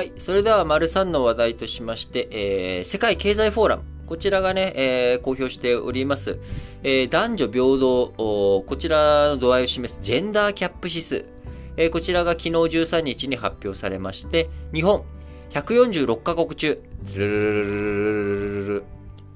[0.00, 0.12] はい。
[0.16, 3.82] それでは、丸3の話題としまして、えー、世界経済フォーラム。
[4.06, 6.40] こちらがね、えー、公表しております。
[6.82, 11.26] えー、男女平等、こちらの度合いを示すジェンダーキャップ指数。
[11.76, 15.04] えー、こちらが昨日13日に発表されまして、日本、
[15.50, 16.82] 146カ国中、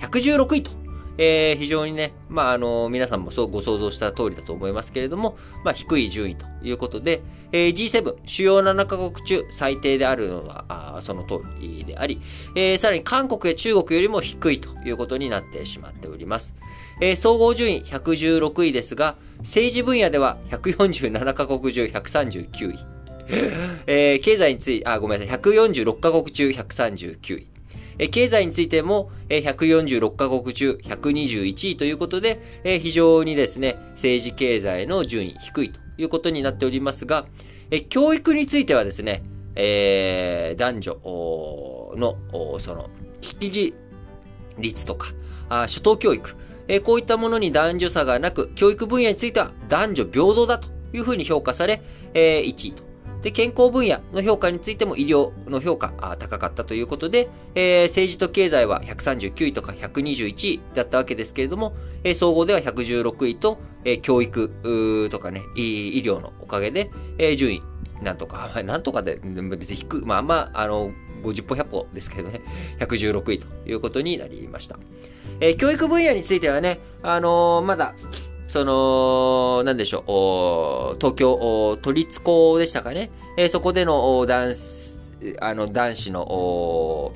[0.00, 0.70] 116位と
[1.18, 7.22] えー非常にね、まあ、あの皆さんもそうご想像した通りだと思いますけれども、まあ、低い順位ということで、
[7.52, 12.20] えー G7、主要7カ国中最低であるのは、あその通りであり、
[12.54, 16.56] えーさらに韓国や中国よりも低いということになってしまっております。
[17.00, 22.78] えー総合順位116位ですが、政治分野では147カ国中139位。
[23.86, 27.46] えー経済について、あ、ごめんなさい、146カ国中139位。
[28.10, 32.40] 経済についても、え146カ国中121位ということで、
[32.82, 37.26] 非常にですね、政治経済の順位低いということになっておりますが、
[37.88, 39.22] 教育についてはですね、
[39.54, 40.92] えー男女
[41.96, 42.16] の、
[42.60, 43.74] その、識字
[44.58, 45.08] 率とか、
[45.48, 46.36] 初等教育、
[46.68, 51.82] えこういったものに男女差がなく、教育分野については男女平等だというふうに評価され、
[52.14, 52.85] え1位と。
[53.26, 66.88] で、健康分野の評価についても医療の評価あ高かったということで、えー政治と経済は139位とか121位だったわけですけれども、えー総合では116位と、えー教育とかね、医療のおかげで、
[67.18, 67.62] えー順位、
[68.00, 70.92] なんとか、なんとかで、別に低く、まあまあ、あの、
[71.24, 72.42] 50歩100歩ですけどね、
[72.78, 74.78] 116位ということになりました。
[75.40, 77.96] えー教育分野についてはね、あのーまだ、
[78.56, 83.10] その、なんでしょう、東京都立高でしたかね。
[83.36, 87.12] えーそこでのおー男子、あの、男子の、お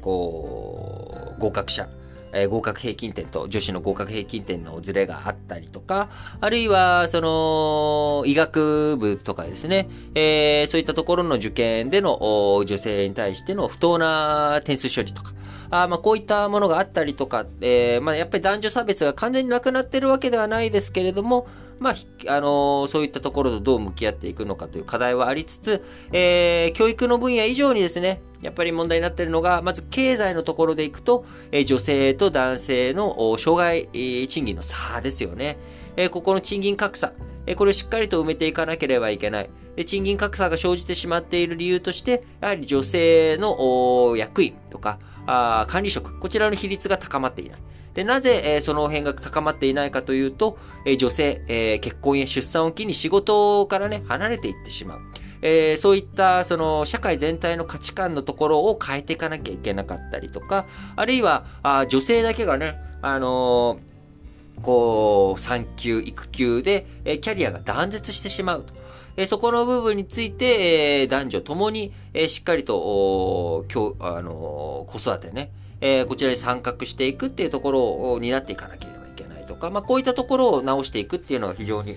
[0.00, 1.90] こう、合格者、
[2.32, 6.08] え合格平均点と女子の合格平均点のズレがあったりとか、
[6.40, 15.32] あるいは、その、医学部とかですね、えーそういったところの受験での女性に対しての不当な点数処理とか、
[15.70, 21.46] あまあこういったものがあったりとか、えーまあやっぱり男女差別が完全になくなってるわけではないですけれども、
[21.78, 21.94] まあ、
[22.28, 25.82] あのーそういったところとどう向き合っていくのかという課題はありつつ、
[26.12, 35.58] えー教育の分野以上にですね、やっぱり問題になっているのが、まず経済のところでいくと、え女性と男性の障害、え賃金の差ですよね。
[35.96, 37.12] えここの賃金格差、
[37.46, 39.50] えこれをしっかりと埋めていかなければいけない。
[39.74, 47.60] で賃金格差が生じてしまっている理由として、やはり女性の役員とかあ管理職、こちらの比率が高まっていない。
[47.94, 55.00] で、なぜ、えーその辺が高まっていないかというと、えー女性、えー結婚や出産を機に仕事からね、離れていってしまう。
[55.42, 60.66] えーそういった、その、社会全体の価値観のところを変えていかなきゃいけなかったりとか、
[60.96, 68.74] あるいは、あ女性だけがね、あのーこう、産休、育休で、えーキャリアが断絶してしまうと。
[69.18, 81.96] えーそこの部分について、えー男女ともに、えーしっかりと、おー教あの子育てね、えーこちらに参画していくっていうところを担っていかなければいけないとか、まあ、こういったところを直していくっていうのが非常に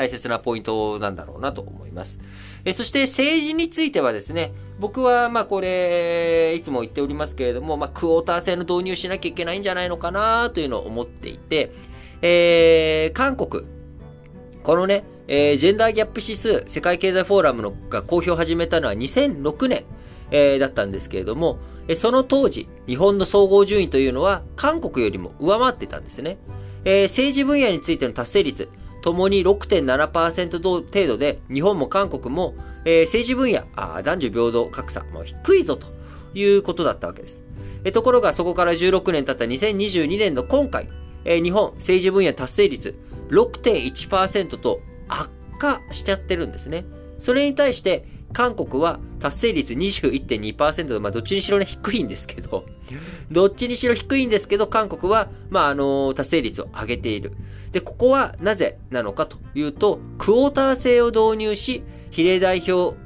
[0.00, 2.20] 大切なポイントなんだろうなと思います。
[2.64, 11.70] えそして政治についてはですね、僕はまあこれ、いつも言っておりますけれども、まあクォーター制の導入しなきゃいけないんじゃないのかなというのを思っていて、
[12.22, 13.66] えー韓国、
[14.62, 19.84] このね、えージェンダーギャップ指数、世界経済フォーラムのが公表を始めたのは2006年、
[20.30, 26.38] えーだったんですけれども、えその当時、日本の総合順位というのは韓国よりも上回ってたんですね。
[26.86, 28.70] えー政治分野についての達成率、
[29.02, 35.86] ともに6.7%程度で、日本も韓国も、えー政治分野、あ男女平等格差、も低いぞと
[36.34, 37.44] いうことだったわけです。
[37.84, 40.88] えところがそこから16年経った2022年の今回、
[41.24, 42.98] えー日本政治分野達成率
[43.30, 46.84] 6.1%と悪化しちゃってるんですね。
[47.18, 52.64] それに対して、韓国は達成率21.2%で、まあ、どっちにしろね、低いんですけど、
[53.30, 57.32] どっちにしろ低いんですけど、韓国は、まあ、あの達成率を上げている。
[57.72, 62.96] で、ここはなぜなのかというと、クォーター制を導入し、比例代表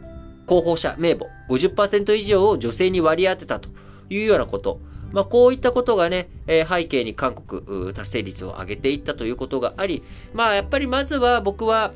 [0.46, 3.70] 候補者名簿50%以上を女性に割り当てたと
[4.08, 4.80] いうようなこと。
[5.12, 11.92] まあ、こういったことがね、えー背景に韓国達成率を上げていったということがあり、まあ、やっぱりまずは僕は、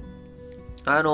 [0.84, 1.10] あの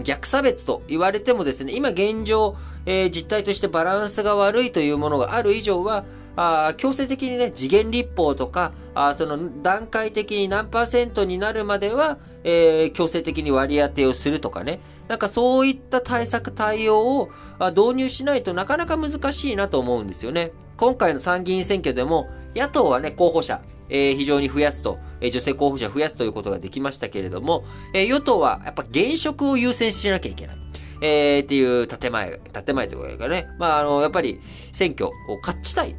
[0.00, 2.56] ー逆差別と言われてもですね、今現状、
[2.86, 6.04] えー実態としてバランスが悪いというものがある以上は、
[6.36, 20.52] あ強制的にね、次元立法とか、あその段階的に何パーセントになるまでは、えー強制的に割り当てをするとかね、なんかそういった対策対応をあ導入しないとなかなか難しいなと思うんですよね。
[20.76, 27.64] 今回の参議院選挙でも、野党はね、候補者、えー非常に増やすと、えー女性候補者増やすということができましたけれども、
[27.94, 30.56] えー与党はやっぱ現職を優先しなきゃいけない。
[31.02, 34.40] えー、っていう建前、建前というかね、まあ、あの、やっぱり
[34.72, 35.96] 選挙を勝ちたい。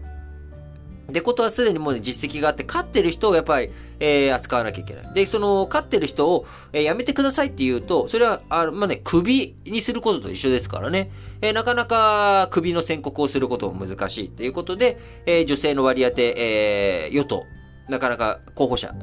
[1.12, 5.14] ってことはすでにもう、ね、実績があって、勝ってる人をやっぱり、えー、扱わなきゃいけない。
[5.14, 11.12] で、その、勝ってる人を、えー、やめてくださいって言うと、それは、あのまあね、首にすることと一緒ですからね。
[11.42, 17.46] えー、なかなか首の宣告をすることも難しいっていうことで、え、女性の割り当て、え、与党、
[17.90, 18.94] なかなか候補者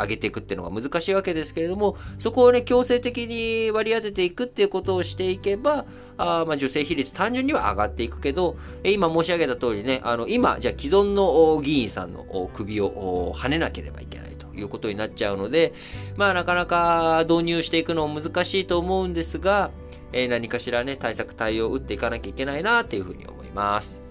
[0.00, 5.86] 上げていくっていうのが難しいわけですけれども、そこをね、強制的に割り当てていくっていうことをしていけば、
[6.16, 15.72] あまあ女性比率単純には上がっていくけど、今申し上げた通りね、あの、今、じゃあ既存の議員さんの首を跳ねなければいけないということになっちゃうので、
[16.16, 19.70] まあなかなか導入していくのも難しいと思うんですが、
[20.12, 24.07] え、何かしらね、対策対応を打っていかなきゃいけないなっていうふうに思います。